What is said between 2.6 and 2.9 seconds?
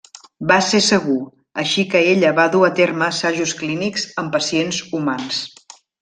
a